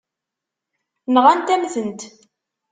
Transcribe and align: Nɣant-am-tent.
Nɣant-am-tent. 1.13 2.01